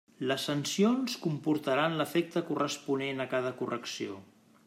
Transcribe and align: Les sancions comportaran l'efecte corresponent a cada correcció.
Les 0.29 0.43
sancions 0.49 1.17
comportaran 1.25 1.99
l'efecte 1.99 2.43
corresponent 2.49 3.23
a 3.27 3.31
cada 3.35 3.55
correcció. 3.63 4.21